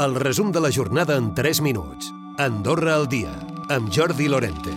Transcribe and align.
El 0.00 0.14
resum 0.14 0.50
de 0.50 0.60
la 0.64 0.70
jornada 0.72 1.18
en 1.18 1.34
3 1.34 1.60
minuts. 1.60 2.06
Andorra 2.38 2.94
al 2.94 3.06
dia, 3.06 3.34
amb 3.68 3.90
Jordi 3.92 4.30
Lorente. 4.32 4.72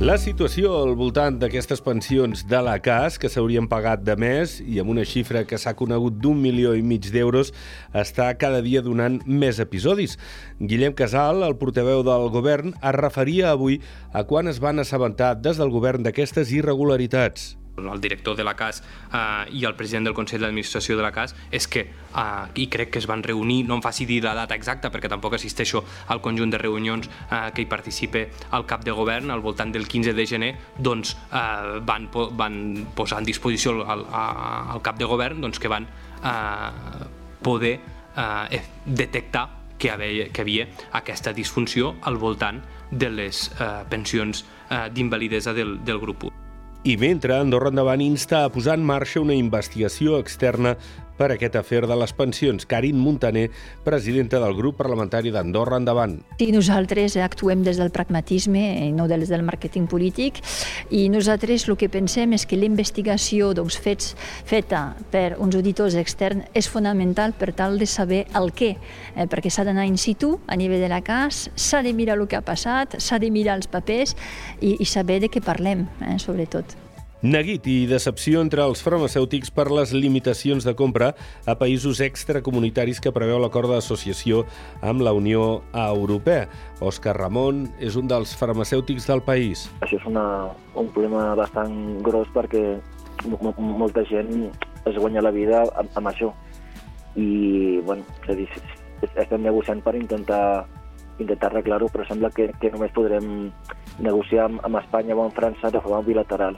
La 0.00 0.16
situació 0.16 0.70
al 0.78 0.94
voltant 0.96 1.36
d'aquestes 1.36 1.84
pensions 1.84 2.46
de 2.48 2.62
la 2.64 2.78
CAS, 2.80 3.18
que 3.20 3.28
s'haurien 3.28 3.68
pagat 3.68 4.00
de 4.06 4.16
més 4.16 4.56
i 4.64 4.80
amb 4.80 4.94
una 4.94 5.04
xifra 5.04 5.44
que 5.44 5.60
s'ha 5.60 5.76
conegut 5.76 6.16
d'un 6.16 6.40
milió 6.40 6.72
i 6.72 6.80
mig 6.80 7.10
d'euros, 7.12 7.52
està 7.92 8.30
cada 8.40 8.64
dia 8.64 8.80
donant 8.80 9.20
més 9.26 9.60
episodis. 9.60 10.16
Guillem 10.56 10.96
Casal, 10.96 11.44
el 11.44 11.58
portaveu 11.60 12.00
del 12.08 12.30
govern, 12.32 12.72
es 12.80 12.96
referia 12.96 13.52
avui 13.52 13.82
a 14.08 14.24
quan 14.24 14.48
es 14.48 14.56
van 14.56 14.80
assabentar 14.80 15.34
des 15.36 15.60
del 15.60 15.68
govern 15.68 16.00
d'aquestes 16.00 16.48
irregularitats 16.56 17.57
el 17.78 18.00
director 18.00 18.36
de 18.36 18.44
la 18.44 18.54
CAS 18.56 18.82
eh, 18.82 19.58
i 19.58 19.64
el 19.68 19.74
president 19.78 20.08
del 20.08 20.14
Consell 20.16 20.42
d'Administració 20.44 20.96
de 20.98 21.04
la 21.04 21.12
CAS 21.14 21.34
és 21.50 21.68
que, 21.68 21.86
eh, 21.88 22.60
i 22.62 22.68
crec 22.72 22.92
que 22.94 23.02
es 23.02 23.08
van 23.10 23.22
reunir, 23.22 23.64
no 23.68 23.78
em 23.78 23.84
faci 23.84 24.06
dir 24.08 24.20
la 24.24 24.34
data 24.38 24.56
exacta 24.58 24.90
perquè 24.94 25.10
tampoc 25.10 25.38
assisteixo 25.38 25.84
al 26.08 26.22
conjunt 26.24 26.54
de 26.54 26.62
reunions 26.62 27.08
eh, 27.08 27.50
que 27.54 27.62
hi 27.62 27.68
participe 27.70 28.28
el 28.52 28.66
cap 28.66 28.84
de 28.84 28.94
govern 28.96 29.30
al 29.30 29.44
voltant 29.44 29.72
del 29.74 29.88
15 29.88 30.14
de 30.14 30.26
gener, 30.26 30.54
doncs 30.78 31.16
eh, 31.32 31.78
van, 31.84 32.08
po 32.12 32.28
van 32.36 32.88
posar 32.96 33.22
en 33.22 33.28
disposició 33.28 33.78
al, 33.84 34.06
al 34.08 34.82
cap 34.82 34.98
de 34.98 35.06
govern 35.08 35.40
doncs, 35.44 35.58
que 35.58 35.70
van 35.70 35.86
eh, 35.86 37.06
poder 37.42 37.78
eh, 38.16 38.62
detectar 38.84 39.48
que 39.78 39.90
havia, 39.90 40.28
que 40.32 40.42
havia 40.42 40.66
aquesta 40.92 41.32
disfunció 41.32 41.94
al 42.02 42.18
voltant 42.18 42.60
de 42.90 43.10
les 43.10 43.46
eh, 43.60 43.70
pensions 43.88 44.44
eh, 44.70 44.88
d'invalidesa 44.92 45.54
del, 45.54 45.78
del 45.84 46.02
grup 46.02 46.28
1. 46.32 46.47
I 46.86 46.94
mentre 46.96 47.34
Andorra 47.34 47.72
Endavant 47.72 48.02
insta 48.04 48.44
a 48.44 48.50
posar 48.54 48.76
en 48.78 48.84
marxa 48.86 49.18
una 49.18 49.34
investigació 49.34 50.20
externa 50.22 50.76
per 51.18 51.32
aquest 51.34 51.58
afer 51.58 51.82
de 51.90 51.96
les 51.98 52.14
pensions. 52.16 52.64
Karin 52.66 52.98
Montaner, 52.98 53.48
presidenta 53.84 54.38
del 54.40 54.54
grup 54.56 54.78
parlamentari 54.78 55.32
d'Andorra 55.34 55.80
Endavant. 55.82 56.16
Sí, 56.38 56.50
nosaltres 56.54 57.18
actuem 57.20 57.64
des 57.66 57.80
del 57.80 57.90
pragmatisme 57.94 58.62
i 58.86 58.92
no 58.94 59.08
des 59.10 59.28
del 59.28 59.44
màrqueting 59.46 59.88
polític 59.90 60.40
i 60.94 61.08
nosaltres 61.12 61.66
el 61.68 61.76
que 61.76 61.90
pensem 61.92 62.32
és 62.36 62.46
que 62.46 62.56
la 62.56 62.68
investigació 62.68 63.52
doncs, 63.56 63.78
fets, 63.82 64.14
feta 64.46 64.94
per 65.12 65.36
uns 65.42 65.58
auditors 65.58 65.98
externs 65.98 66.48
és 66.54 66.70
fonamental 66.70 67.34
per 67.38 67.52
tal 67.52 67.78
de 67.78 67.86
saber 67.90 68.24
el 68.38 68.52
què, 68.54 68.76
eh, 68.78 69.26
perquè 69.26 69.50
s'ha 69.50 69.66
d'anar 69.66 69.88
in 69.90 69.98
situ 69.98 70.38
a 70.46 70.56
nivell 70.56 70.84
de 70.84 70.92
la 70.92 71.02
cas, 71.02 71.48
s'ha 71.56 71.82
de 71.82 71.92
mirar 71.92 72.18
el 72.18 72.28
que 72.28 72.38
ha 72.38 72.44
passat, 72.46 73.00
s'ha 73.02 73.18
de 73.18 73.32
mirar 73.34 73.58
els 73.58 73.66
papers 73.66 74.14
i, 74.60 74.76
i 74.78 74.84
saber 74.86 75.20
de 75.20 75.32
què 75.32 75.42
parlem, 75.44 75.88
eh, 76.00 76.18
sobretot. 76.22 76.87
Neguit 77.18 77.64
i 77.66 77.88
decepció 77.90 78.38
entre 78.44 78.62
els 78.62 78.78
farmacèutics 78.78 79.50
per 79.50 79.64
les 79.74 79.90
limitacions 79.90 80.62
de 80.62 80.70
compra 80.78 81.08
a 81.50 81.56
països 81.58 81.98
extracomunitaris 82.04 83.00
que 83.02 83.10
preveu 83.10 83.40
l'acord 83.42 83.72
d'associació 83.72 84.44
amb 84.86 85.02
la 85.02 85.10
Unió 85.18 85.64
Europea. 85.74 86.44
Òscar 86.78 87.16
Ramon 87.18 87.64
és 87.82 87.98
un 87.98 88.06
dels 88.06 88.36
farmacèutics 88.38 89.08
del 89.10 89.24
país. 89.26 89.66
Això 89.82 89.98
és 89.98 90.06
una, 90.06 90.54
un 90.78 90.92
problema 90.94 91.34
bastant 91.34 91.98
gros 92.06 92.30
perquè 92.30 92.78
molta 93.26 94.06
gent 94.06 94.52
es 94.86 94.94
guanya 94.94 95.26
la 95.26 95.34
vida 95.34 95.64
amb, 95.74 95.90
amb 95.98 96.14
això. 96.14 96.30
I, 97.18 97.82
bueno, 97.82 98.06
és 98.22 98.30
a 98.30 98.38
dir, 98.38 98.48
estem 99.08 99.42
negociant 99.42 99.82
per 99.82 99.98
intentar 99.98 100.68
intentar 101.18 101.50
arreglar-ho, 101.50 101.90
però 101.90 102.06
sembla 102.06 102.30
que, 102.30 102.52
que 102.62 102.70
només 102.70 102.94
podrem 102.94 103.50
negociar 103.98 104.46
amb, 104.46 104.62
amb 104.62 104.78
Espanya 104.84 105.18
o 105.18 105.26
amb 105.26 105.34
França 105.34 105.74
de 105.74 105.82
forma 105.82 106.04
bilateral. 106.06 106.54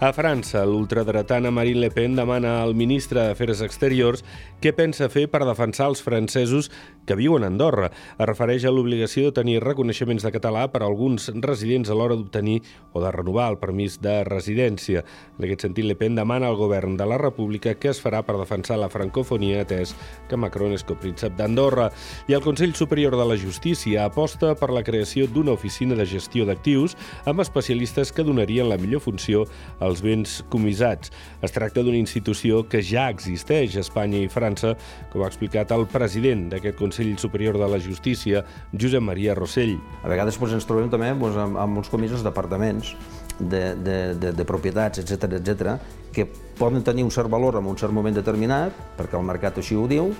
A 0.00 0.14
França, 0.14 0.64
l'ultradretana 0.64 1.50
Marine 1.50 1.78
Le 1.78 1.90
Pen 1.92 2.14
demana 2.16 2.62
al 2.62 2.70
ministre 2.72 3.20
d'Afers 3.20 3.58
Exteriors 3.66 4.22
què 4.64 4.70
pensa 4.72 5.10
fer 5.12 5.26
per 5.28 5.42
defensar 5.44 5.90
els 5.90 6.00
francesos 6.00 6.70
que 7.04 7.18
viuen 7.18 7.44
a 7.44 7.50
Andorra. 7.52 7.90
Es 8.16 8.24
refereix 8.24 8.64
a 8.64 8.72
l'obligació 8.72 9.26
de 9.26 9.34
tenir 9.36 9.58
reconeixements 9.60 10.24
de 10.24 10.32
català 10.32 10.62
per 10.72 10.80
a 10.80 10.88
alguns 10.88 11.28
residents 11.44 11.90
a 11.92 11.98
l'hora 11.98 12.16
d'obtenir 12.16 12.62
o 12.94 13.02
de 13.04 13.10
renovar 13.12 13.50
el 13.52 13.58
permís 13.60 13.98
de 14.00 14.14
residència. 14.24 15.02
En 15.36 15.44
aquest 15.44 15.66
sentit, 15.66 15.84
Le 15.84 15.98
Pen 16.00 16.16
demana 16.16 16.48
al 16.48 16.56
govern 16.56 16.96
de 16.96 17.04
la 17.04 17.20
República 17.20 17.76
què 17.76 17.92
es 17.92 18.00
farà 18.00 18.22
per 18.24 18.38
defensar 18.40 18.80
la 18.80 18.88
francofonia 18.88 19.66
atès 19.66 19.92
que 20.32 20.40
Macron 20.40 20.72
és 20.72 20.86
copríncep 20.88 21.36
d'Andorra. 21.36 21.90
I 22.24 22.38
el 22.38 22.44
Consell 22.46 22.72
Superior 22.72 23.18
de 23.20 23.28
la 23.28 23.36
Justícia 23.36 24.08
aposta 24.08 24.54
per 24.56 24.72
la 24.72 24.86
creació 24.86 25.28
d'una 25.28 25.52
oficina 25.52 25.92
de 25.92 26.08
gestió 26.08 26.48
d'actius 26.48 26.96
amb 27.26 27.44
especialistes 27.44 28.16
que 28.16 28.24
donarien 28.24 28.72
la 28.72 28.80
millor 28.80 29.04
funció 29.04 29.44
al 29.78 29.89
els 29.90 30.02
béns 30.04 30.40
comissats. 30.52 31.12
Es 31.42 31.54
tracta 31.54 31.84
d'una 31.84 31.98
institució 32.00 32.62
que 32.70 32.82
ja 32.86 33.08
existeix 33.12 33.76
a 33.76 33.84
Espanya 33.84 34.20
i 34.22 34.30
França, 34.32 34.76
com 35.12 35.24
ha 35.24 35.30
explicat 35.30 35.74
el 35.76 35.86
president 35.90 36.48
d'aquest 36.52 36.78
Consell 36.78 37.16
Superior 37.18 37.58
de 37.60 37.68
la 37.70 37.80
Justícia, 37.82 38.44
Josep 38.72 39.04
Maria 39.04 39.36
Rossell. 39.38 39.76
A 40.04 40.12
vegades 40.12 40.38
doncs, 40.38 40.56
ens 40.60 40.68
trobem 40.68 40.90
també 40.92 41.12
doncs, 41.12 41.36
amb, 41.36 41.58
amb 41.60 41.82
uns 41.82 41.90
comissos 41.92 42.24
d'apartaments, 42.26 42.94
de, 43.40 43.74
de, 43.74 43.98
de, 44.20 44.32
de 44.36 44.44
propietats, 44.44 45.00
etc 45.00 45.40
etc, 45.40 45.76
que 46.12 46.26
poden 46.58 46.84
tenir 46.84 47.04
un 47.06 47.10
cert 47.14 47.30
valor 47.32 47.56
en 47.56 47.66
un 47.66 47.78
cert 47.80 47.92
moment 47.92 48.14
determinat, 48.14 48.74
perquè 48.98 49.16
el 49.18 49.24
mercat 49.24 49.58
així 49.58 49.78
ho 49.78 49.86
diu, 49.90 50.12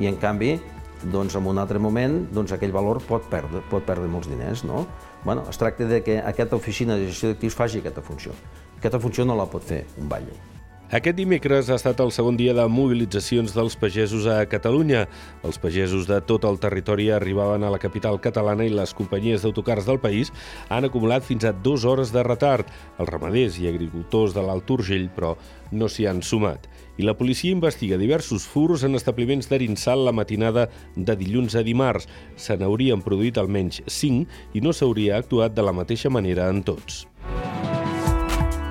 i 0.00 0.08
en 0.08 0.16
canvi 0.16 0.56
doncs 1.02 1.34
en 1.34 1.46
un 1.50 1.58
altre 1.58 1.80
moment 1.82 2.20
doncs 2.32 2.52
aquell 2.54 2.72
valor 2.72 3.02
pot 3.04 3.26
perdre, 3.30 3.62
pot 3.70 3.84
perdre 3.86 4.08
molts 4.08 4.30
diners. 4.30 4.64
No? 4.64 4.86
Bueno, 5.24 5.44
es 5.50 5.58
tracta 5.58 5.86
de 5.88 6.02
que 6.02 6.20
aquesta 6.20 6.56
oficina 6.56 6.96
de 6.96 7.08
gestió 7.10 7.32
d'actius 7.32 7.58
faci 7.58 7.82
aquesta 7.82 8.02
funció. 8.02 8.32
Aquesta 8.82 8.98
funció 8.98 9.22
no 9.22 9.36
la 9.38 9.44
pot 9.46 9.62
fer 9.62 9.84
un 10.02 10.08
batlle. 10.10 10.34
Aquest 10.92 11.14
dimecres 11.14 11.68
ha 11.70 11.76
estat 11.78 12.00
el 12.02 12.10
segon 12.12 12.34
dia 12.36 12.50
de 12.52 12.64
mobilitzacions 12.68 13.52
dels 13.54 13.76
pagesos 13.78 14.24
a 14.26 14.40
Catalunya. 14.50 15.04
Els 15.46 15.60
pagesos 15.62 16.08
de 16.10 16.18
tot 16.26 16.42
el 16.44 16.58
territori 16.58 17.06
arribaven 17.14 17.62
a 17.62 17.70
la 17.70 17.78
capital 17.78 18.18
catalana 18.20 18.66
i 18.66 18.72
les 18.74 18.90
companyies 18.98 19.46
d'autocars 19.46 19.86
del 19.86 20.00
país 20.02 20.32
han 20.68 20.88
acumulat 20.88 21.22
fins 21.22 21.46
a 21.46 21.52
dues 21.54 21.86
hores 21.86 22.10
de 22.10 22.24
retard. 22.26 22.66
Els 22.98 23.08
ramaders 23.08 23.60
i 23.62 23.70
agricultors 23.70 24.34
de 24.34 24.42
l'Alt 24.42 24.74
Urgell, 24.74 25.06
però, 25.14 25.36
no 25.70 25.86
s'hi 25.86 26.08
han 26.10 26.24
sumat. 26.26 26.66
I 26.98 27.06
la 27.06 27.14
policia 27.14 27.54
investiga 27.54 28.00
diversos 28.02 28.44
furs 28.50 28.82
en 28.82 28.98
establiments 28.98 29.46
d'Arinsal 29.46 30.02
la 30.10 30.12
matinada 30.12 30.66
de 30.96 31.16
dilluns 31.22 31.54
a 31.54 31.62
dimarts. 31.62 32.10
Se 32.34 32.58
n'haurien 32.58 33.06
produït 33.06 33.38
almenys 33.38 33.80
5 33.86 34.58
i 34.58 34.66
no 34.66 34.74
s'hauria 34.74 35.22
actuat 35.22 35.54
de 35.54 35.70
la 35.70 35.72
mateixa 35.72 36.10
manera 36.10 36.50
en 36.50 36.60
tots. 36.66 37.06